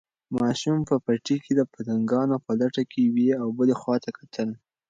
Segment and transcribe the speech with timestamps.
[0.39, 4.49] ماشوم په پټي کې د پتنګانو په لټه کې یوې او بلې خواته کتل.